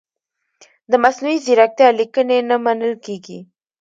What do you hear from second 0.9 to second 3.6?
د مصنوعي ځیرکتیا لیکنې نه منل کیږي.